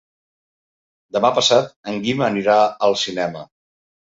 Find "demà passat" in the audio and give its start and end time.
1.17-1.69